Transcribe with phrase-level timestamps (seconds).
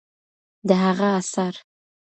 [0.67, 1.55] د هغه اثار